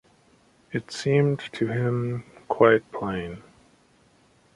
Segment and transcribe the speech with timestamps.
[0.71, 3.43] It seemed to him quite plain.